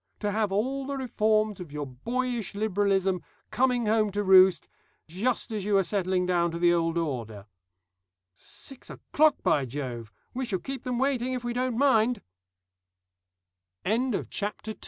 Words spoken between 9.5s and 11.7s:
Jove! We shall keep them waiting if we